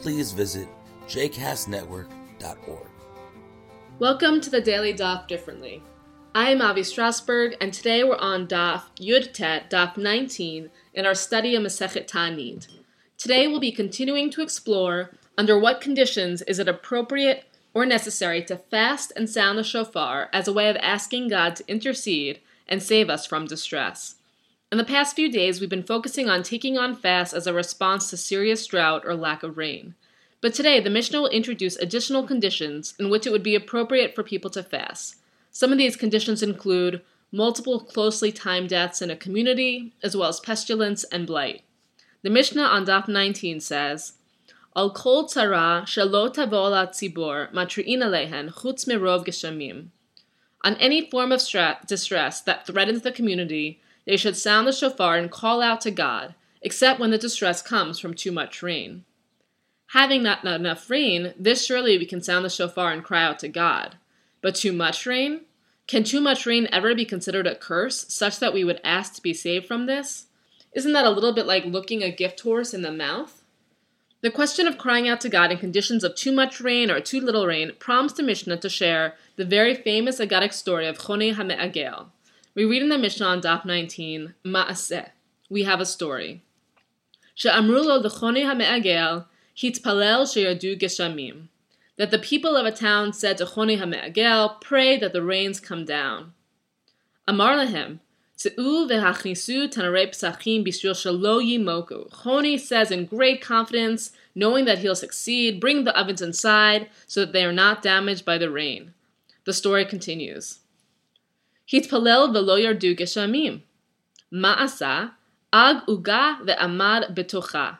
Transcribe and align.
please 0.00 0.32
visit 0.32 0.68
jcastnetwork.org. 1.06 2.88
Welcome 3.98 4.40
to 4.40 4.50
the 4.50 4.60
Daily 4.60 4.92
Daf 4.92 5.28
Differently. 5.28 5.82
I 6.34 6.50
am 6.50 6.60
Avi 6.60 6.80
Strausberg, 6.80 7.56
and 7.60 7.72
today 7.72 8.02
we're 8.02 8.16
on 8.16 8.48
Daf 8.48 8.82
Yud 8.98 9.32
Tet, 9.32 9.70
Daf 9.70 9.96
19, 9.96 10.70
in 10.92 11.06
our 11.06 11.14
study 11.14 11.54
of 11.54 11.62
Masechet 11.62 12.08
Ta'anit. 12.08 12.66
Today 13.16 13.46
we'll 13.46 13.60
be 13.60 13.70
continuing 13.70 14.30
to 14.30 14.42
explore 14.42 15.12
under 15.38 15.58
what 15.58 15.80
conditions 15.80 16.42
is 16.42 16.58
it 16.58 16.68
appropriate 16.68 17.44
or 17.72 17.86
necessary 17.86 18.42
to 18.44 18.56
fast 18.56 19.12
and 19.16 19.30
sound 19.30 19.58
the 19.58 19.64
shofar 19.64 20.28
as 20.32 20.48
a 20.48 20.52
way 20.52 20.68
of 20.68 20.76
asking 20.76 21.28
God 21.28 21.56
to 21.56 21.68
intercede 21.68 22.40
and 22.68 22.82
save 22.82 23.08
us 23.08 23.26
from 23.26 23.46
distress. 23.46 24.16
In 24.72 24.78
the 24.78 24.84
past 24.84 25.14
few 25.14 25.30
days, 25.30 25.60
we've 25.60 25.70
been 25.70 25.84
focusing 25.84 26.28
on 26.28 26.42
taking 26.42 26.76
on 26.76 26.96
fast 26.96 27.32
as 27.32 27.46
a 27.46 27.52
response 27.52 28.10
to 28.10 28.16
serious 28.16 28.66
drought 28.66 29.02
or 29.04 29.14
lack 29.14 29.42
of 29.42 29.56
rain. 29.56 29.94
But 30.40 30.52
today, 30.52 30.80
the 30.80 30.90
Mishnah 30.90 31.20
will 31.22 31.28
introduce 31.28 31.76
additional 31.76 32.24
conditions 32.24 32.94
in 32.98 33.08
which 33.08 33.26
it 33.26 33.30
would 33.30 33.42
be 33.42 33.54
appropriate 33.54 34.14
for 34.14 34.22
people 34.22 34.50
to 34.50 34.62
fast. 34.62 35.16
Some 35.50 35.72
of 35.72 35.78
these 35.78 35.96
conditions 35.96 36.42
include 36.42 37.02
multiple 37.30 37.80
closely 37.80 38.30
timed 38.30 38.68
deaths 38.68 39.00
in 39.00 39.10
a 39.10 39.16
community, 39.16 39.92
as 40.02 40.16
well 40.16 40.28
as 40.28 40.40
pestilence 40.40 41.04
and 41.04 41.26
blight. 41.26 41.62
The 42.22 42.30
Mishnah 42.30 42.62
on 42.62 42.86
Daf 42.86 43.08
19 43.08 43.60
says, 43.60 44.14
Al 44.76 44.90
kol 44.90 45.28
tzara 45.28 45.82
shelo 45.82 46.34
tavola 46.34 46.88
tzibor 46.88 47.52
matri'in 47.52 47.98
alehen 47.98 48.52
chutz 48.52 48.86
merov 48.86 49.24
geshamim. 49.24 49.88
On 50.64 50.74
any 50.76 51.08
form 51.08 51.30
of 51.30 51.40
stra- 51.40 51.78
distress 51.86 52.40
that 52.40 52.66
threatens 52.66 53.02
the 53.02 53.12
community, 53.12 53.80
they 54.06 54.16
should 54.16 54.36
sound 54.36 54.66
the 54.66 54.72
shofar 54.72 55.16
and 55.16 55.30
call 55.30 55.62
out 55.62 55.80
to 55.82 55.90
God, 55.90 56.34
except 56.62 57.00
when 57.00 57.10
the 57.10 57.18
distress 57.18 57.62
comes 57.62 57.98
from 57.98 58.14
too 58.14 58.32
much 58.32 58.62
rain. 58.62 59.04
Having 59.88 60.22
not 60.22 60.44
enough 60.44 60.90
rain, 60.90 61.34
this 61.38 61.64
surely 61.64 61.98
we 61.98 62.06
can 62.06 62.22
sound 62.22 62.44
the 62.44 62.50
shofar 62.50 62.92
and 62.92 63.04
cry 63.04 63.22
out 63.22 63.38
to 63.40 63.48
God. 63.48 63.96
But 64.40 64.54
too 64.54 64.72
much 64.72 65.06
rain? 65.06 65.42
Can 65.86 66.02
too 66.02 66.20
much 66.20 66.46
rain 66.46 66.68
ever 66.72 66.94
be 66.94 67.04
considered 67.04 67.46
a 67.46 67.54
curse, 67.54 68.06
such 68.08 68.40
that 68.40 68.54
we 68.54 68.64
would 68.64 68.80
ask 68.82 69.14
to 69.14 69.22
be 69.22 69.34
saved 69.34 69.66
from 69.66 69.86
this? 69.86 70.26
Isn't 70.74 70.92
that 70.94 71.06
a 71.06 71.10
little 71.10 71.32
bit 71.32 71.46
like 71.46 71.64
looking 71.64 72.02
a 72.02 72.10
gift 72.10 72.40
horse 72.40 72.74
in 72.74 72.82
the 72.82 72.90
mouth? 72.90 73.42
The 74.22 74.30
question 74.30 74.66
of 74.66 74.78
crying 74.78 75.06
out 75.06 75.20
to 75.20 75.28
God 75.28 75.52
in 75.52 75.58
conditions 75.58 76.02
of 76.02 76.14
too 76.14 76.32
much 76.32 76.60
rain 76.60 76.90
or 76.90 76.98
too 76.98 77.20
little 77.20 77.46
rain 77.46 77.72
prompts 77.78 78.14
the 78.14 78.22
Mishnah 78.22 78.56
to 78.56 78.70
share 78.70 79.14
the 79.36 79.44
very 79.44 79.74
famous 79.74 80.18
Agadic 80.18 80.54
story 80.54 80.86
of 80.86 80.98
Choni 80.98 81.34
HaMe'agel. 81.34 82.06
We 82.54 82.64
read 82.64 82.82
in 82.82 82.88
the 82.88 82.98
Mishnah 82.98 83.26
on 83.26 83.40
Daf 83.40 83.64
19, 83.64 84.34
Ma'aseh. 84.44 85.08
We 85.50 85.64
have 85.64 85.80
a 85.80 85.86
story. 85.86 86.42
L'choni. 87.44 88.48
That 91.96 92.10
the 92.10 92.18
people 92.18 92.56
of 92.56 92.66
a 92.66 92.70
town 92.70 93.12
said 93.12 93.38
to 93.38 93.44
Choni 93.44 93.78
HaMe'agel, 93.78 94.60
pray 94.60 94.96
that 94.98 95.12
the 95.12 95.22
rains 95.22 95.58
come 95.58 95.84
down. 95.84 96.32
Amar 97.26 97.56
lehem, 97.56 97.98
Tze'u 98.38 98.88
v'hachnisu 98.88 99.68
tanarei 99.68 100.10
psachim 100.10 100.64
bishvil 100.64 100.94
shelo 100.94 101.42
yimoku. 101.42 102.08
Choni 102.10 102.58
says 102.58 102.92
in 102.92 103.06
great 103.06 103.40
confidence, 103.40 104.12
knowing 104.34 104.64
that 104.64 104.78
he'll 104.78 104.94
succeed, 104.94 105.60
bring 105.60 105.82
the 105.82 105.96
ovens 105.98 106.22
inside 106.22 106.88
so 107.06 107.20
that 107.20 107.32
they 107.32 107.44
are 107.44 107.52
not 107.52 107.82
damaged 107.82 108.24
by 108.24 108.38
the 108.38 108.50
rain. 108.50 108.94
The 109.44 109.52
story 109.52 109.84
continues. 109.84 110.60
Hitpalel 111.70 112.32
v'lo 112.34 112.58
yardu 112.62 112.96
geshamim. 112.98 113.62
Ma'asa, 114.32 115.12
ag 115.52 115.86
uga 115.86 116.40
ve'amad 116.44 117.14
betocha. 117.14 117.78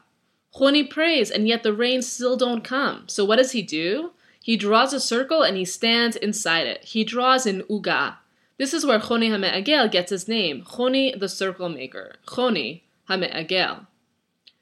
Choni 0.54 0.88
prays, 0.88 1.30
and 1.30 1.48
yet 1.48 1.62
the 1.62 1.72
rains 1.72 2.10
still 2.10 2.36
don't 2.36 2.62
come. 2.62 3.04
So 3.08 3.24
what 3.24 3.36
does 3.36 3.52
he 3.52 3.62
do? 3.62 4.12
He 4.40 4.56
draws 4.56 4.92
a 4.92 5.00
circle 5.00 5.42
and 5.42 5.56
he 5.56 5.64
stands 5.64 6.16
inside 6.16 6.66
it. 6.66 6.84
He 6.84 7.02
draws 7.02 7.46
an 7.46 7.62
uga. 7.62 8.16
This 8.56 8.72
is 8.72 8.86
where 8.86 9.00
Choni 9.00 9.30
HaMe'agel 9.30 9.90
gets 9.90 10.10
his 10.10 10.28
name, 10.28 10.62
Choni 10.62 11.18
the 11.18 11.28
circle 11.28 11.68
maker, 11.68 12.16
Choni 12.26 12.82
HaMe'agel. 13.08 13.86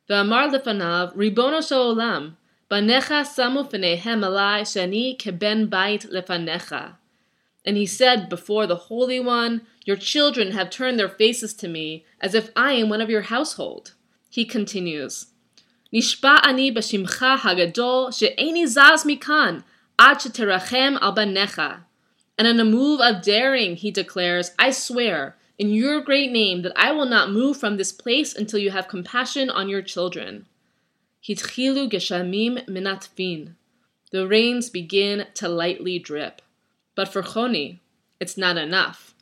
V'amar 0.09 0.51
lefanav, 0.51 1.15
Ribono 1.15 1.61
Olam, 1.61 2.37
banecha 2.71 3.23
samu 3.23 3.69
f'nehem 3.71 4.25
alai 4.25 4.63
shani 4.63 5.19
keben 5.19 5.69
bait 5.69 6.07
lefanecha. 6.11 6.95
And 7.66 7.78
he 7.78 7.86
said 7.86 8.30
before 8.30 8.66
the 8.66 8.88
Holy 8.90 9.20
One, 9.20 9.62
Your 9.86 9.98
children 9.98 10.52
have 10.52 10.70
turned 10.70 10.98
their 10.98 11.10
faces 11.10 11.54
to 11.56 11.68
me, 11.68 12.06
as 12.22 12.34
if 12.34 12.50
I 12.56 12.74
am 12.74 12.90
one 12.90 13.02
of 13.02 13.10
your 13.10 13.24
household. 13.24 13.94
He 14.30 14.46
continues, 14.46 15.26
נשבע 15.94 16.36
אני 16.44 16.72
בשמך 16.72 17.26
הגדול 17.44 18.12
שאיני 18.12 18.68
זז 18.68 19.06
מכאן 19.06 19.60
עד 19.98 20.20
שתרחם 20.20 20.94
על 21.02 21.12
בניך. 21.12 21.62
And 22.38 22.48
in 22.48 22.60
a 22.60 22.66
move 22.66 23.00
of 23.02 23.24
daring, 23.24 23.76
he 23.76 23.90
declares, 23.92 24.52
I 24.60 24.72
swear, 24.72 25.36
in 25.58 25.70
your 25.72 26.02
great 26.02 26.32
name, 26.32 26.62
that 26.62 26.74
I 26.76 26.92
will 26.92 27.08
not 27.08 27.32
move 27.32 27.58
from 27.58 27.78
this 27.78 27.92
place 27.92 28.36
until 28.36 28.60
you 28.60 28.70
have 28.72 28.88
compassion 28.88 29.50
on 29.50 29.70
your 29.70 29.82
children. 29.82 30.46
Hitchilu 31.28 31.90
geshamim 31.90 32.68
minatfin. 32.68 33.56
The 34.12 34.28
rains 34.28 34.70
begin 34.70 35.26
to 35.36 35.50
lightly 35.50 35.98
drip. 35.98 36.42
But 36.95 37.09
for 37.09 37.23
Choni, 37.23 37.79
it's 38.21 38.37
not 38.37 38.57
enough. 38.57 39.15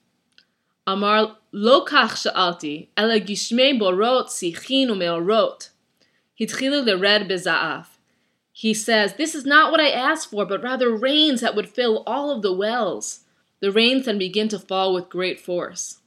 Amar 0.86 1.36
lo 1.52 1.84
kach 1.84 2.26
sha'alti, 2.26 2.88
ela 2.96 3.20
gishmei 3.20 3.78
borot 3.78 4.26
sichin 4.26 4.88
umeorot. 4.88 5.70
Hitchilu 6.38 6.84
lered 6.84 7.30
beza'af. 7.30 7.86
He 8.52 8.74
says, 8.74 9.14
This 9.14 9.34
is 9.34 9.44
not 9.44 9.70
what 9.70 9.80
I 9.80 9.90
asked 9.90 10.30
for, 10.30 10.44
but 10.44 10.62
rather 10.62 10.94
rains 10.94 11.40
that 11.40 11.54
would 11.54 11.68
fill 11.68 12.02
all 12.06 12.30
of 12.30 12.42
the 12.42 12.52
wells. 12.52 13.20
The 13.60 13.70
rains 13.70 14.06
then 14.06 14.18
begin 14.18 14.48
to 14.48 14.58
fall 14.58 14.92
with 14.92 15.08
great 15.08 15.38
force. 15.38 15.98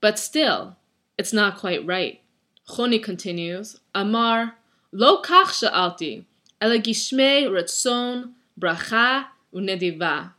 But 0.00 0.18
still, 0.18 0.76
it's 1.18 1.32
not 1.32 1.58
quite 1.58 1.84
right. 1.84 2.20
Choni 2.68 3.02
continues, 3.02 3.80
Amar, 3.94 4.54
Lo 4.92 5.20
kach 5.20 5.52
sha'alti, 5.52 6.24
ela 6.60 6.78
gishmei 6.78 7.44
retzon, 7.44 8.32
bracha, 8.58 9.26
unediva. 9.52 10.32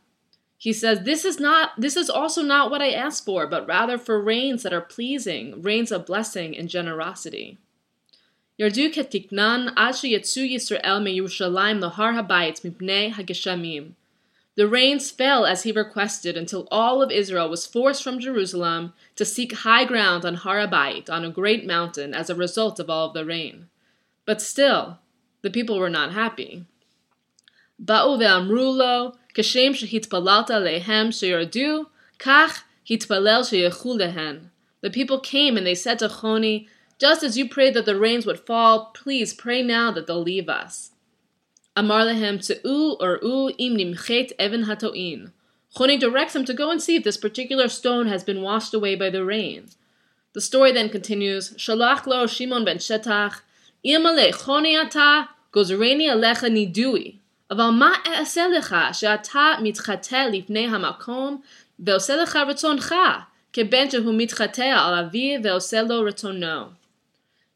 He 0.59 0.73
says, 0.73 1.01
this 1.01 1.25
is 1.25 1.39
not 1.39 1.71
this 1.77 1.95
is 1.95 2.09
also 2.09 2.41
not 2.41 2.71
what 2.71 2.81
I 2.81 2.91
asked 2.91 3.25
for, 3.25 3.45
but 3.45 3.67
rather 3.67 3.97
for 3.97 4.19
rains 4.21 4.63
that 4.63 4.73
are 4.73 4.81
pleasing, 4.81 5.61
rains 5.61 5.91
of 5.91 6.05
blessing 6.05 6.57
and 6.57 6.69
generosity. 6.69 7.57
ירדו 8.59 8.93
כתקנן 8.93 9.67
עד 9.75 9.93
שיצאו 9.93 10.43
ישראל 10.43 10.99
מירושלים 10.99 11.79
להר 11.79 12.19
הבית 12.19 12.65
מפני 12.65 13.11
הגשמים. 13.17 13.93
The 14.57 14.67
rains 14.67 15.11
fell 15.11 15.45
as 15.45 15.63
he 15.63 15.73
requested 15.73 16.37
until 16.37 16.67
all 16.71 17.01
of 17.01 17.11
Israel 17.11 17.49
was 17.49 17.65
forced 17.65 18.01
from 18.01 18.21
Jerusalem 18.21 18.93
to 19.17 19.25
seek 19.25 19.51
high 19.51 19.83
ground 19.83 20.23
on 20.23 20.35
Har 20.35 20.65
Habayit, 20.65 21.09
on 21.09 21.25
a 21.25 21.29
great 21.29 21.67
mountain, 21.67 22.13
as 22.13 22.29
a 22.29 22.35
result 22.35 22.79
of 22.79 22.89
all 22.89 23.07
of 23.07 23.13
the 23.13 23.25
rain. 23.25 23.67
But 24.25 24.41
still, 24.41 24.99
the 25.41 25.49
people 25.49 25.77
were 25.77 25.89
not 25.89 26.13
happy. 26.13 26.63
באו 27.77 28.19
ואמרו 28.19 28.77
לו, 28.77 29.11
כשם 29.33 29.73
שהתפללת 29.73 30.49
עליהם 30.49 31.11
שירדו, 31.11 31.83
כך 32.19 32.63
התפלל 32.89 33.43
שילכו 33.43 33.97
להן. 33.97 34.39
The 34.85 34.89
people 34.89 35.19
came 35.19 35.57
and 35.57 35.65
they 35.65 35.75
said 35.75 35.99
to 35.99 36.07
Choni, 36.07 36.67
just 36.99 37.23
as 37.23 37.37
you 37.37 37.49
prayed 37.49 37.73
that 37.73 37.85
the 37.85 37.99
rains 37.99 38.25
would 38.25 38.39
fall, 38.39 38.91
please 38.93 39.33
pray 39.33 39.61
now 39.61 39.91
that 39.91 40.07
they'll 40.07 40.21
leave 40.21 40.47
us. 40.47 40.91
Amar 41.75 42.05
lehem 42.05 42.37
tze'u 42.39 42.95
or 43.01 43.19
u 43.21 43.51
im 43.57 43.75
nimchet 43.75 44.31
even 44.39 44.63
hato'in. 44.65 45.31
Choni 45.75 45.99
directs 45.99 46.35
him 46.35 46.45
to 46.45 46.53
go 46.53 46.71
and 46.71 46.81
see 46.81 46.95
if 46.95 47.03
this 47.03 47.17
particular 47.17 47.67
stone 47.67 48.07
has 48.07 48.23
been 48.23 48.41
washed 48.41 48.73
away 48.73 48.95
by 48.95 49.09
the 49.09 49.25
rain. 49.25 49.67
The 50.33 50.39
story 50.39 50.71
then 50.71 50.89
continues, 50.89 51.51
Shalach 51.53 52.05
lo 52.05 52.27
Shimon 52.27 52.63
ben 52.63 52.77
Shetach, 52.77 53.41
Imale 53.85 54.33
choni 54.33 54.81
ata, 54.81 55.29
gozereni 55.51 56.07
alecha 56.09 56.49
nidui. 56.49 57.17
אבל 57.51 57.69
מה 57.69 57.93
אעשה 58.07 58.47
לך 58.47 58.75
שאתה 58.93 59.51
מתחטא 59.63 60.27
לפני 60.31 60.67
המקום 60.67 61.41
ועושה 61.79 62.15
לך 62.15 62.39
רצונך, 62.47 62.95
כבן 63.53 63.89
שהוא 63.89 64.13
מתחטא 64.17 64.61
על 64.61 64.93
אביו 64.93 65.39
ועושה 65.43 65.81
לו 65.81 66.01
רצונו. 66.01 66.65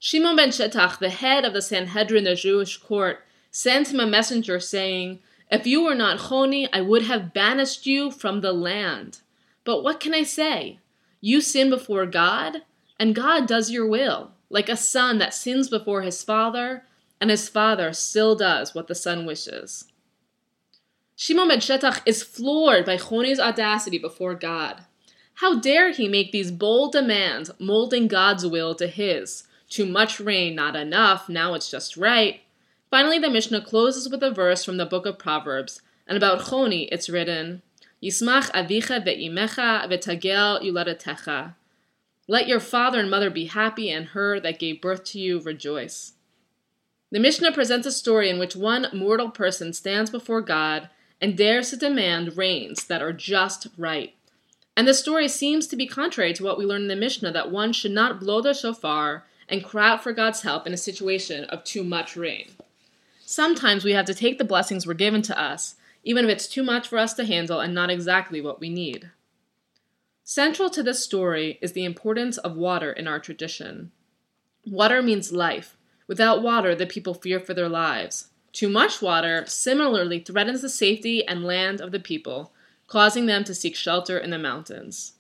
Shimon 0.02 0.38
ben 0.38 0.50
Shetach, 0.50 0.98
the 1.00 1.10
head 1.10 1.44
of 1.44 1.52
the 1.52 1.62
Sanhedrin, 1.62 2.24
the 2.24 2.36
Jewish 2.36 2.78
court, 2.78 3.26
sent 3.52 3.90
him 3.92 4.00
a 4.00 4.08
messenger 4.08 4.58
saying, 4.58 5.20
If 5.52 5.68
you 5.68 5.84
were 5.84 5.96
not 5.96 6.20
Choni, 6.20 6.70
I 6.72 6.80
would 6.80 7.04
have 7.04 7.34
banished 7.34 7.86
you 7.86 8.10
from 8.10 8.40
the 8.40 8.54
land. 8.54 9.20
But 9.66 9.84
what 9.84 10.00
can 10.00 10.14
I 10.14 10.24
say? 10.24 10.80
You 11.20 11.42
sin 11.42 11.70
before 11.70 12.06
God, 12.06 12.62
and 12.98 13.14
God 13.14 13.46
does 13.46 13.72
your 13.72 13.86
will, 13.86 14.32
like 14.50 14.70
a 14.70 14.78
son 14.78 15.18
that 15.18 15.34
sins 15.34 15.70
before 15.70 16.02
his 16.02 16.24
father, 16.24 16.84
and 17.21 17.31
his 17.31 17.49
father 17.49 17.93
still 17.93 18.35
does 18.35 18.75
what 18.75 18.89
the 18.89 18.95
son 18.95 19.27
wishes. 19.27 19.87
Shimon 21.17 21.49
ben 21.49 21.61
Shetach 21.61 22.03
is 22.07 22.23
floored 22.23 22.85
by 22.85 22.97
Choni's 22.97 23.39
audacity 23.39 23.99
before 23.99 24.35
God. 24.35 24.85
How 25.35 25.59
dare 25.59 25.91
he 25.91 26.09
make 26.09 26.33
these 26.33 26.51
bold 26.51 26.93
demands, 26.93 27.51
molding 27.59 28.09
God's 28.09 28.47
will 28.47 28.75
to 28.77 28.87
his? 28.87 29.45
Too 29.69 29.87
much 29.87 30.21
rain, 30.21 30.55
not 30.55 30.77
enough, 30.77 31.29
now 31.29 31.55
it's 31.55 31.71
just 31.71 31.97
right. 31.97 32.41
Finally, 32.91 33.19
the 33.19 33.31
Mishnah 33.31 33.63
closes 33.63 34.09
with 34.09 34.23
a 34.23 34.31
verse 34.31 34.65
from 34.65 34.77
the 34.77 34.87
book 34.87 35.07
of 35.07 35.19
Proverbs, 35.19 35.83
and 36.07 36.17
about 36.17 36.41
Choni 36.41 36.89
it's 36.93 37.09
written, 37.09 37.63
Yismach 38.03 38.51
avicha 38.53 39.05
ve'imecha 39.05 39.89
v'tagel 39.89 40.63
yuladetecha. 40.63 41.55
Let 42.29 42.47
your 42.47 42.61
father 42.61 43.01
and 43.01 43.11
mother 43.11 43.31
be 43.31 43.47
happy, 43.47 43.91
and 43.91 44.09
her 44.09 44.39
that 44.41 44.59
gave 44.59 44.81
birth 44.81 45.05
to 45.05 45.19
you 45.19 45.41
rejoice. 45.41 46.13
The 47.15 47.21
Mishnah 47.21 47.53
presents 47.53 47.87
a 47.87 47.93
story 47.93 48.29
in 48.29 48.41
which 48.41 48.57
one 48.57 48.89
mortal 48.93 49.31
person 49.31 49.73
stands 49.73 50.11
before 50.11 50.41
God 50.41 50.91
and 51.21 51.37
dares 51.37 51.71
to 51.71 51.77
demand 51.77 52.37
rains 52.37 52.87
that 52.87 53.03
are 53.03 53.13
just 53.13 53.69
right. 53.79 54.17
And 54.77 54.89
the 54.89 54.95
story 54.95 55.29
seems 55.29 55.69
to 55.69 55.77
be 55.77 55.87
contrary 55.87 56.33
to 56.33 56.43
what 56.43 56.59
we 56.59 56.67
learn 56.67 56.83
in 56.83 56.89
the 56.89 56.97
Mishnah 56.97 57.31
that 57.31 57.53
one 57.53 57.73
should 57.73 57.93
not 57.93 58.19
blow 58.19 58.41
the 58.41 58.53
shofar 58.53 59.27
and 59.49 59.63
cry 59.63 59.91
out 59.91 60.03
for 60.03 60.13
God's 60.13 60.43
help 60.43 60.67
in 60.67 60.75
a 60.75 60.77
situation 60.77 61.45
of 61.45 61.63
too 61.63 61.85
much 61.85 62.17
rain. 62.17 62.51
Sometimes 63.21 63.85
we 63.85 63.93
have 63.93 64.07
to 64.07 64.15
take 64.15 64.39
the 64.39 64.45
blessings 64.45 64.85
we're 64.85 64.95
given 64.95 65.23
to 65.23 65.41
us 65.41 65.77
even 66.03 66.25
if 66.25 66.31
it's 66.33 66.49
too 66.49 66.65
much 66.65 66.89
for 66.89 66.99
us 66.99 67.15
to 67.15 67.25
handle 67.25 67.61
and 67.61 67.73
not 67.73 67.91
exactly 67.91 68.41
what 68.41 68.59
we 68.59 68.71
need. 68.71 69.13
Central 70.25 70.69
to 70.69 70.83
this 70.83 71.05
story 71.05 71.61
is 71.63 71.75
the 71.75 71.85
importance 71.85 72.39
of 72.39 72.57
water 72.57 72.91
in 72.91 73.07
our 73.07 73.21
tradition. 73.21 73.93
Water 74.67 75.01
means 75.01 75.31
life. 75.31 75.77
Without 76.07 76.43
water, 76.43 76.75
the 76.75 76.87
people 76.87 77.15
fear 77.15 77.41
for 77.41 77.55
their 77.55 77.69
lives. 77.69 78.29
Too 78.53 78.69
much 78.69 79.03
water 79.03 79.45
similarly 79.47 80.21
threatens 80.21 80.63
the 80.63 80.69
safety 80.69 81.27
and 81.27 81.45
land 81.45 81.81
of 81.81 81.93
the 81.93 82.01
people, 82.01 82.53
causing 82.87 83.27
them 83.27 83.43
to 83.45 83.55
seek 83.55 83.75
shelter 83.75 84.19
in 84.19 84.31
the 84.31 84.39
mountains. 84.39 85.15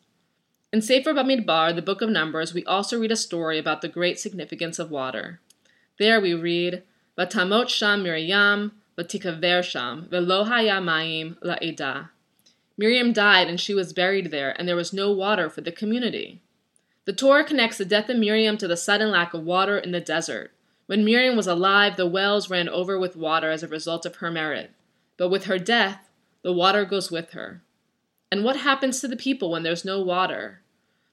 In 0.73 0.83
Sefer 0.83 1.15
Bamidbar, 1.15 1.75
the 1.75 1.83
book 1.83 2.03
of 2.03 2.11
Numbers, 2.11 2.53
we 2.53 2.65
also 2.65 2.99
read 2.99 3.13
a 3.13 3.17
story 3.17 3.59
about 3.59 3.81
the 3.81 3.89
great 3.89 4.19
significance 4.19 4.79
of 4.79 4.91
water. 4.91 5.41
There 5.99 6.21
we 6.21 6.35
read, 6.35 6.83
Vatamot 7.17 7.69
Sham 7.69 8.03
Miriam, 8.03 8.73
Vatikaver 8.99 9.63
Sham, 9.63 10.09
Velohaya 10.11 10.83
Maim 10.83 11.37
La'eda. 11.43 12.11
Miriam 12.77 13.13
died 13.13 13.49
and 13.49 13.61
she 13.61 13.73
was 13.73 13.93
buried 13.93 14.31
there, 14.31 14.51
and 14.59 14.67
there 14.67 14.77
was 14.77 14.93
no 14.93 15.13
water 15.13 15.49
for 15.49 15.61
the 15.61 15.73
community. 15.73 16.41
The 17.05 17.13
Torah 17.13 17.45
connects 17.45 17.79
the 17.79 17.85
death 17.85 18.09
of 18.09 18.17
Miriam 18.17 18.57
to 18.59 18.67
the 18.67 18.77
sudden 18.77 19.11
lack 19.11 19.35
of 19.35 19.45
water 19.45 19.79
in 19.79 19.93
the 19.93 20.01
desert. 20.01 20.54
When 20.87 21.05
Miriam 21.05 21.37
was 21.37 21.47
alive, 21.47 21.97
the 21.97 22.07
wells 22.07 22.51
ran 22.51 22.69
over 22.69 22.99
with 22.99 23.17
water 23.17 23.51
as 23.51 23.63
a 23.63 23.69
result 23.69 24.05
of 24.05 24.17
her 24.17 24.31
merit. 24.31 24.71
But 25.17 25.31
with 25.31 25.45
her 25.45 25.59
death, 25.59 26.11
the 26.43 26.53
water 26.53 26.85
goes 26.85 27.11
with 27.11 27.31
her. 27.31 27.63
And 28.31 28.45
what 28.45 28.57
happens 28.57 29.01
to 29.01 29.09
the 29.09 29.17
people 29.17 29.51
when 29.51 29.63
there's 29.63 29.85
no 29.85 30.03
water? 30.03 30.61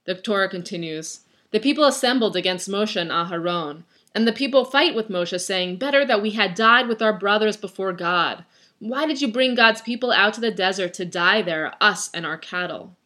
The 0.06 0.16
Torah 0.16 0.50
continues 0.50 1.22
The 1.52 1.60
people 1.60 1.86
assembled 1.86 2.36
against 2.36 2.70
Moshe 2.70 3.00
and 3.00 3.12
Aharon, 3.12 3.84
and 4.14 4.28
the 4.28 4.34
people 4.34 4.66
fight 4.66 4.96
with 4.96 5.10
Moshe, 5.10 5.40
saying, 5.40 5.78
Better 5.78 6.06
that 6.06 6.22
we 6.22 6.32
had 6.32 6.56
died 6.56 6.88
with 6.88 7.02
our 7.02 7.18
brothers 7.18 7.56
before 7.56 7.94
God. 7.94 8.44
Why 8.80 9.06
did 9.06 9.22
you 9.22 9.28
bring 9.28 9.56
God's 9.56 9.82
people 9.82 10.12
out 10.12 10.34
to 10.34 10.42
the 10.42 10.52
desert 10.52 10.94
to 10.96 11.06
die 11.06 11.42
there, 11.42 11.74
us 11.80 12.10
and 12.14 12.26
our 12.26 12.38
cattle? 12.38 12.98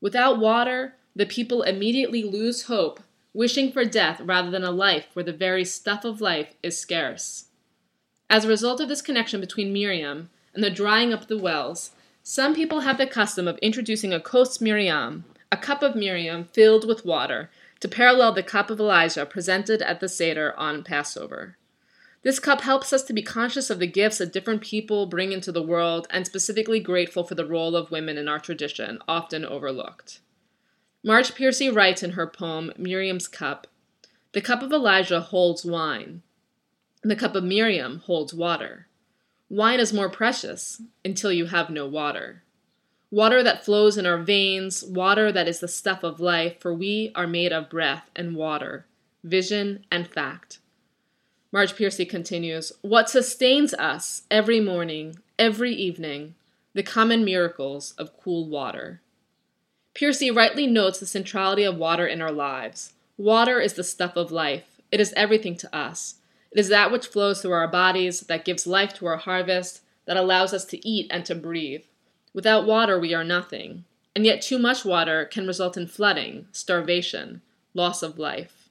Without 0.00 0.38
water, 0.38 0.96
the 1.14 1.24
people 1.24 1.62
immediately 1.62 2.24
lose 2.24 2.64
hope, 2.64 3.00
wishing 3.34 3.72
for 3.72 3.84
death 3.84 4.20
rather 4.20 4.50
than 4.50 4.64
a 4.64 4.70
life 4.70 5.06
where 5.14 5.24
the 5.24 5.32
very 5.32 5.64
stuff 5.64 6.04
of 6.04 6.20
life 6.20 6.54
is 6.62 6.78
scarce. 6.78 7.46
As 8.28 8.44
a 8.44 8.48
result 8.48 8.80
of 8.80 8.88
this 8.88 9.02
connection 9.02 9.40
between 9.40 9.72
Miriam 9.72 10.30
and 10.54 10.62
the 10.62 10.70
drying 10.70 11.12
up 11.12 11.22
of 11.22 11.28
the 11.28 11.38
wells, 11.38 11.92
some 12.22 12.54
people 12.54 12.80
have 12.80 12.98
the 12.98 13.06
custom 13.06 13.48
of 13.48 13.58
introducing 13.58 14.12
a 14.12 14.20
kos 14.20 14.60
Miriam, 14.60 15.24
a 15.50 15.56
cup 15.56 15.82
of 15.82 15.96
Miriam 15.96 16.44
filled 16.44 16.86
with 16.86 17.04
water, 17.04 17.50
to 17.80 17.88
parallel 17.88 18.32
the 18.32 18.42
cup 18.42 18.70
of 18.70 18.78
Elijah 18.78 19.26
presented 19.26 19.82
at 19.82 20.00
the 20.00 20.08
Seder 20.08 20.54
on 20.58 20.84
Passover. 20.84 21.56
This 22.22 22.38
cup 22.38 22.60
helps 22.60 22.92
us 22.92 23.02
to 23.02 23.12
be 23.12 23.22
conscious 23.22 23.68
of 23.68 23.80
the 23.80 23.86
gifts 23.88 24.18
that 24.18 24.32
different 24.32 24.60
people 24.60 25.06
bring 25.06 25.32
into 25.32 25.50
the 25.50 25.62
world 25.62 26.06
and 26.10 26.24
specifically 26.24 26.78
grateful 26.78 27.24
for 27.24 27.34
the 27.34 27.44
role 27.44 27.74
of 27.74 27.90
women 27.90 28.16
in 28.16 28.28
our 28.28 28.38
tradition, 28.38 29.00
often 29.08 29.44
overlooked. 29.44 30.20
Marge 31.02 31.34
Piercy 31.34 31.68
writes 31.68 32.02
in 32.02 32.12
her 32.12 32.26
poem, 32.26 32.72
Miriam's 32.76 33.28
Cup 33.28 33.66
The 34.32 34.40
cup 34.40 34.62
of 34.62 34.72
Elijah 34.72 35.20
holds 35.20 35.64
wine, 35.64 36.22
the 37.02 37.16
cup 37.16 37.34
of 37.34 37.44
Miriam 37.44 37.98
holds 38.06 38.32
water. 38.32 38.86
Wine 39.48 39.80
is 39.80 39.92
more 39.92 40.08
precious 40.08 40.80
until 41.04 41.32
you 41.32 41.46
have 41.46 41.68
no 41.68 41.86
water 41.86 42.42
water 43.12 43.42
that 43.42 43.64
flows 43.64 43.98
in 43.98 44.06
our 44.06 44.16
veins, 44.16 44.82
water 44.82 45.30
that 45.30 45.46
is 45.46 45.60
the 45.60 45.68
stuff 45.68 46.02
of 46.02 46.18
life, 46.18 46.58
for 46.58 46.74
we 46.74 47.12
are 47.14 47.26
made 47.26 47.52
of 47.52 47.68
breath 47.68 48.10
and 48.16 48.34
water, 48.34 48.86
vision 49.22 49.84
and 49.90 50.08
fact. 50.08 50.58
Marge 51.52 51.76
Piercy 51.76 52.06
continues 52.06 52.72
What 52.80 53.10
sustains 53.10 53.74
us 53.74 54.22
every 54.30 54.58
morning, 54.58 55.18
every 55.38 55.74
evening, 55.74 56.34
the 56.72 56.82
common 56.82 57.22
miracles 57.22 57.92
of 57.98 58.16
cool 58.16 58.48
water. 58.48 59.02
Piercy 59.94 60.30
rightly 60.30 60.66
notes 60.66 60.98
the 60.98 61.06
centrality 61.06 61.64
of 61.64 61.76
water 61.76 62.06
in 62.06 62.22
our 62.22 62.32
lives. 62.32 62.94
Water 63.18 63.60
is 63.60 63.74
the 63.74 63.84
stuff 63.84 64.16
of 64.16 64.32
life, 64.32 64.80
it 64.90 65.00
is 65.00 65.12
everything 65.14 65.56
to 65.56 65.76
us. 65.76 66.16
It 66.50 66.58
is 66.58 66.68
that 66.68 66.90
which 66.90 67.06
flows 67.06 67.40
through 67.40 67.52
our 67.52 67.68
bodies, 67.68 68.20
that 68.20 68.44
gives 68.44 68.66
life 68.66 68.94
to 68.94 69.06
our 69.06 69.16
harvest, 69.16 69.82
that 70.06 70.16
allows 70.16 70.52
us 70.52 70.64
to 70.66 70.88
eat 70.88 71.06
and 71.10 71.24
to 71.26 71.34
breathe. 71.34 71.84
Without 72.34 72.66
water, 72.66 72.98
we 72.98 73.14
are 73.14 73.24
nothing. 73.24 73.84
And 74.14 74.26
yet, 74.26 74.42
too 74.42 74.58
much 74.58 74.84
water 74.84 75.24
can 75.24 75.46
result 75.46 75.76
in 75.76 75.86
flooding, 75.86 76.46
starvation, 76.52 77.40
loss 77.74 78.02
of 78.02 78.18
life. 78.18 78.68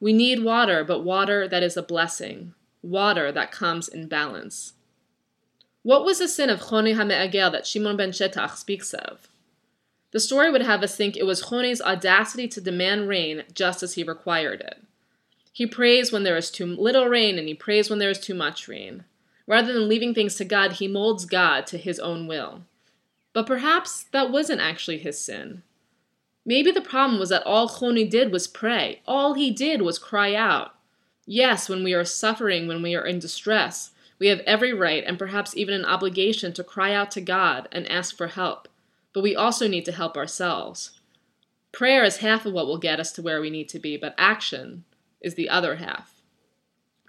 We 0.00 0.12
need 0.12 0.42
water, 0.42 0.84
but 0.84 1.04
water 1.04 1.48
that 1.48 1.62
is 1.62 1.76
a 1.76 1.82
blessing, 1.82 2.54
water 2.82 3.32
that 3.32 3.52
comes 3.52 3.88
in 3.88 4.08
balance. 4.08 4.74
What 5.82 6.04
was 6.04 6.18
the 6.18 6.28
sin 6.28 6.50
of 6.50 6.60
Choni 6.60 6.96
HaMe'agel 6.96 7.52
that 7.52 7.66
Shimon 7.66 7.96
ben 7.96 8.10
Shetach 8.10 8.56
speaks 8.56 8.92
of? 8.92 9.28
The 10.16 10.20
story 10.20 10.50
would 10.50 10.62
have 10.62 10.82
us 10.82 10.96
think 10.96 11.14
it 11.14 11.26
was 11.26 11.42
Choni's 11.42 11.82
audacity 11.82 12.48
to 12.48 12.60
demand 12.62 13.06
rain 13.06 13.42
just 13.52 13.82
as 13.82 13.96
he 13.96 14.02
required 14.02 14.62
it. 14.62 14.82
He 15.52 15.66
prays 15.66 16.10
when 16.10 16.22
there 16.22 16.38
is 16.38 16.50
too 16.50 16.64
little 16.64 17.06
rain 17.06 17.38
and 17.38 17.46
he 17.46 17.52
prays 17.52 17.90
when 17.90 17.98
there 17.98 18.08
is 18.08 18.18
too 18.18 18.32
much 18.32 18.66
rain. 18.66 19.04
Rather 19.46 19.74
than 19.74 19.90
leaving 19.90 20.14
things 20.14 20.36
to 20.36 20.46
God, 20.46 20.72
he 20.72 20.88
molds 20.88 21.26
God 21.26 21.66
to 21.66 21.76
his 21.76 21.98
own 21.98 22.26
will. 22.26 22.62
But 23.34 23.46
perhaps 23.46 24.04
that 24.04 24.30
wasn't 24.30 24.62
actually 24.62 24.96
his 24.96 25.20
sin. 25.20 25.62
Maybe 26.46 26.70
the 26.70 26.80
problem 26.80 27.20
was 27.20 27.28
that 27.28 27.44
all 27.44 27.68
Choni 27.68 28.08
did 28.08 28.32
was 28.32 28.46
pray. 28.46 29.02
All 29.06 29.34
he 29.34 29.50
did 29.50 29.82
was 29.82 29.98
cry 29.98 30.34
out. 30.34 30.76
Yes, 31.26 31.68
when 31.68 31.84
we 31.84 31.92
are 31.92 32.06
suffering, 32.06 32.66
when 32.66 32.80
we 32.80 32.94
are 32.94 33.04
in 33.04 33.18
distress, 33.18 33.90
we 34.18 34.28
have 34.28 34.40
every 34.46 34.72
right 34.72 35.04
and 35.06 35.18
perhaps 35.18 35.54
even 35.58 35.74
an 35.74 35.84
obligation 35.84 36.54
to 36.54 36.64
cry 36.64 36.94
out 36.94 37.10
to 37.10 37.20
God 37.20 37.68
and 37.70 37.86
ask 37.90 38.16
for 38.16 38.28
help. 38.28 38.68
But 39.16 39.22
we 39.22 39.34
also 39.34 39.66
need 39.66 39.86
to 39.86 39.92
help 39.92 40.14
ourselves. 40.18 41.00
Prayer 41.72 42.04
is 42.04 42.18
half 42.18 42.44
of 42.44 42.52
what 42.52 42.66
will 42.66 42.76
get 42.76 43.00
us 43.00 43.12
to 43.12 43.22
where 43.22 43.40
we 43.40 43.48
need 43.48 43.66
to 43.70 43.78
be, 43.78 43.96
but 43.96 44.14
action 44.18 44.84
is 45.22 45.36
the 45.36 45.48
other 45.48 45.76
half. 45.76 46.20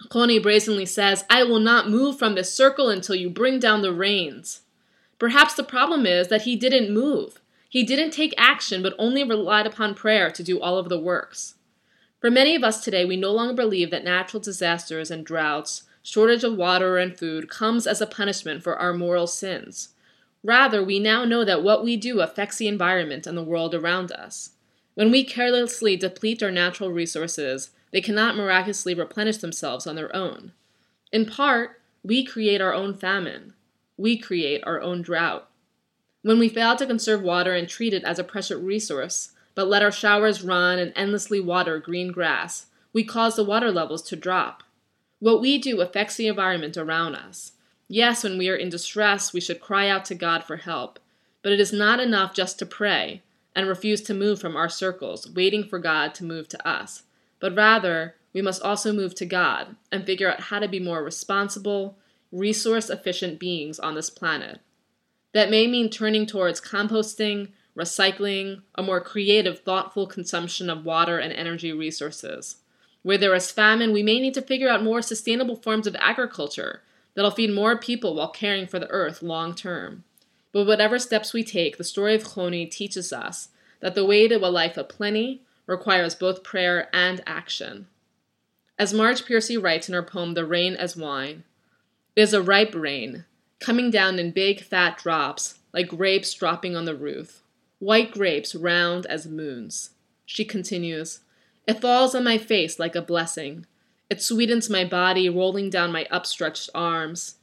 Choni 0.08 0.42
brazenly 0.42 0.86
says, 0.86 1.26
I 1.28 1.44
will 1.44 1.60
not 1.60 1.90
move 1.90 2.18
from 2.18 2.34
this 2.34 2.50
circle 2.50 2.88
until 2.88 3.14
you 3.14 3.28
bring 3.28 3.58
down 3.58 3.82
the 3.82 3.92
rains. 3.92 4.62
Perhaps 5.18 5.52
the 5.52 5.62
problem 5.62 6.06
is 6.06 6.28
that 6.28 6.44
he 6.48 6.56
didn't 6.56 6.94
move. 6.94 7.42
He 7.68 7.84
didn't 7.84 8.12
take 8.12 8.32
action, 8.38 8.82
but 8.82 8.94
only 8.98 9.22
relied 9.22 9.66
upon 9.66 9.94
prayer 9.94 10.30
to 10.30 10.42
do 10.42 10.58
all 10.58 10.78
of 10.78 10.88
the 10.88 10.98
works. 10.98 11.56
For 12.22 12.30
many 12.30 12.54
of 12.54 12.64
us 12.64 12.82
today, 12.82 13.04
we 13.04 13.18
no 13.18 13.32
longer 13.32 13.52
believe 13.52 13.90
that 13.90 14.02
natural 14.02 14.40
disasters 14.40 15.10
and 15.10 15.26
droughts, 15.26 15.82
shortage 16.02 16.42
of 16.42 16.56
water 16.56 16.96
and 16.96 17.14
food, 17.14 17.50
comes 17.50 17.86
as 17.86 18.00
a 18.00 18.06
punishment 18.06 18.62
for 18.62 18.78
our 18.78 18.94
moral 18.94 19.26
sins. 19.26 19.90
Rather, 20.42 20.82
we 20.82 20.98
now 20.98 21.24
know 21.24 21.44
that 21.44 21.62
what 21.62 21.84
we 21.84 21.96
do 21.96 22.20
affects 22.20 22.56
the 22.56 22.68
environment 22.68 23.26
and 23.26 23.36
the 23.36 23.42
world 23.42 23.74
around 23.74 24.12
us. 24.12 24.50
When 24.94 25.10
we 25.10 25.24
carelessly 25.24 25.96
deplete 25.96 26.42
our 26.42 26.50
natural 26.50 26.90
resources, 26.90 27.70
they 27.92 28.00
cannot 28.00 28.36
miraculously 28.36 28.94
replenish 28.94 29.38
themselves 29.38 29.86
on 29.86 29.96
their 29.96 30.14
own. 30.14 30.52
In 31.12 31.26
part, 31.26 31.80
we 32.02 32.24
create 32.24 32.60
our 32.60 32.74
own 32.74 32.94
famine 32.94 33.54
we 33.98 34.16
create 34.16 34.62
our 34.64 34.80
own 34.80 35.02
drought. 35.02 35.50
When 36.22 36.38
we 36.38 36.48
fail 36.48 36.76
to 36.76 36.86
conserve 36.86 37.20
water 37.20 37.52
and 37.52 37.68
treat 37.68 37.92
it 37.92 38.04
as 38.04 38.18
a 38.18 38.24
precious 38.24 38.56
resource, 38.56 39.32
but 39.54 39.68
let 39.68 39.82
our 39.82 39.92
showers 39.92 40.42
run 40.42 40.78
and 40.78 40.92
endlessly 40.94 41.40
water 41.40 41.78
green 41.78 42.12
grass, 42.12 42.66
we 42.92 43.02
cause 43.04 43.36
the 43.36 43.44
water 43.44 43.70
levels 43.70 44.02
to 44.02 44.16
drop. 44.16 44.62
What 45.18 45.40
we 45.40 45.58
do 45.58 45.80
affects 45.80 46.16
the 46.16 46.28
environment 46.28 46.76
around 46.76 47.16
us. 47.16 47.52
Yes, 47.88 48.22
when 48.22 48.36
we 48.36 48.50
are 48.50 48.56
in 48.56 48.68
distress, 48.68 49.32
we 49.32 49.40
should 49.40 49.60
cry 49.60 49.88
out 49.88 50.04
to 50.06 50.14
God 50.14 50.44
for 50.44 50.58
help, 50.58 50.98
but 51.42 51.52
it 51.52 51.60
is 51.60 51.72
not 51.72 52.00
enough 52.00 52.34
just 52.34 52.58
to 52.58 52.66
pray 52.66 53.22
and 53.56 53.66
refuse 53.66 54.02
to 54.02 54.14
move 54.14 54.38
from 54.38 54.56
our 54.56 54.68
circles, 54.68 55.28
waiting 55.30 55.64
for 55.64 55.78
God 55.78 56.14
to 56.16 56.24
move 56.24 56.48
to 56.48 56.68
us, 56.68 57.04
but 57.40 57.56
rather, 57.56 58.14
we 58.34 58.42
must 58.42 58.62
also 58.62 58.92
move 58.92 59.14
to 59.16 59.26
God 59.26 59.74
and 59.90 60.04
figure 60.04 60.30
out 60.30 60.42
how 60.42 60.58
to 60.58 60.68
be 60.68 60.78
more 60.78 61.02
responsible, 61.02 61.96
resource 62.30 62.90
efficient 62.90 63.38
beings 63.38 63.78
on 63.78 63.94
this 63.94 64.10
planet. 64.10 64.60
That 65.32 65.50
may 65.50 65.66
mean 65.66 65.88
turning 65.88 66.26
towards 66.26 66.60
composting, 66.60 67.52
recycling, 67.76 68.62
a 68.74 68.82
more 68.82 69.00
creative, 69.00 69.60
thoughtful 69.60 70.06
consumption 70.06 70.68
of 70.68 70.84
water 70.84 71.18
and 71.18 71.32
energy 71.32 71.72
resources. 71.72 72.56
Where 73.02 73.18
there 73.18 73.34
is 73.34 73.50
famine, 73.50 73.92
we 73.92 74.02
may 74.02 74.20
need 74.20 74.34
to 74.34 74.42
figure 74.42 74.68
out 74.68 74.84
more 74.84 75.00
sustainable 75.00 75.56
forms 75.56 75.86
of 75.86 75.96
agriculture 75.98 76.82
that'll 77.18 77.32
feed 77.32 77.52
more 77.52 77.76
people 77.76 78.14
while 78.14 78.28
caring 78.28 78.64
for 78.64 78.78
the 78.78 78.88
earth 78.90 79.22
long 79.22 79.52
term. 79.52 80.04
But 80.52 80.68
whatever 80.68 81.00
steps 81.00 81.32
we 81.32 81.42
take, 81.42 81.76
the 81.76 81.82
story 81.82 82.14
of 82.14 82.22
Choni 82.22 82.70
teaches 82.70 83.12
us 83.12 83.48
that 83.80 83.96
the 83.96 84.04
way 84.04 84.28
to 84.28 84.36
a 84.36 84.46
life 84.46 84.76
of 84.76 84.88
plenty 84.88 85.42
requires 85.66 86.14
both 86.14 86.44
prayer 86.44 86.88
and 86.92 87.20
action. 87.26 87.88
As 88.78 88.94
Marge 88.94 89.24
Piercy 89.24 89.56
writes 89.56 89.88
in 89.88 89.96
her 89.96 90.02
poem 90.04 90.34
The 90.34 90.46
Rain 90.46 90.76
as 90.76 90.96
Wine, 90.96 91.42
it 92.14 92.20
is 92.20 92.32
a 92.32 92.40
ripe 92.40 92.72
rain, 92.72 93.24
coming 93.58 93.90
down 93.90 94.20
in 94.20 94.30
big 94.30 94.60
fat 94.60 94.98
drops, 94.98 95.58
like 95.72 95.88
grapes 95.88 96.32
dropping 96.32 96.76
on 96.76 96.84
the 96.84 96.94
roof, 96.94 97.42
white 97.80 98.12
grapes 98.12 98.54
round 98.54 99.06
as 99.06 99.26
moons. 99.26 99.90
She 100.24 100.44
continues, 100.44 101.22
It 101.66 101.80
falls 101.80 102.14
on 102.14 102.22
my 102.22 102.38
face 102.38 102.78
like 102.78 102.94
a 102.94 103.02
blessing. 103.02 103.66
It 104.10 104.22
sweetens 104.22 104.70
my 104.70 104.84
body, 104.84 105.28
rolling 105.28 105.68
down 105.68 105.92
my 105.92 106.06
upstretched 106.10 106.70
arms. 106.74 107.36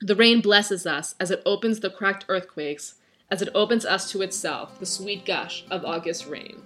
The 0.00 0.16
rain 0.16 0.40
blesses 0.40 0.86
us 0.86 1.14
as 1.20 1.30
it 1.30 1.42
opens 1.44 1.80
the 1.80 1.90
cracked 1.90 2.24
earthquakes, 2.28 2.94
as 3.30 3.42
it 3.42 3.50
opens 3.54 3.84
us 3.84 4.10
to 4.12 4.22
itself, 4.22 4.78
the 4.78 4.86
sweet 4.86 5.26
gush 5.26 5.64
of 5.70 5.84
August 5.84 6.26
rain. 6.26 6.62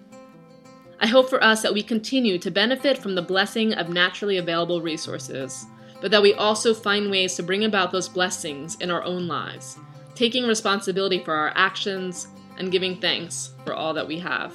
I 1.00 1.08
hope 1.08 1.28
for 1.28 1.42
us 1.42 1.62
that 1.62 1.74
we 1.74 1.82
continue 1.82 2.38
to 2.38 2.50
benefit 2.50 2.98
from 2.98 3.16
the 3.16 3.22
blessing 3.22 3.74
of 3.74 3.88
naturally 3.88 4.36
available 4.36 4.80
resources, 4.80 5.66
but 6.00 6.12
that 6.12 6.22
we 6.22 6.34
also 6.34 6.72
find 6.72 7.10
ways 7.10 7.34
to 7.34 7.42
bring 7.42 7.64
about 7.64 7.90
those 7.90 8.08
blessings 8.08 8.76
in 8.76 8.90
our 8.90 9.02
own 9.02 9.26
lives, 9.26 9.78
taking 10.14 10.46
responsibility 10.46 11.18
for 11.24 11.34
our 11.34 11.52
actions 11.56 12.28
and 12.56 12.70
giving 12.70 13.00
thanks 13.00 13.50
for 13.64 13.74
all 13.74 13.92
that 13.94 14.06
we 14.06 14.18
have. 14.18 14.54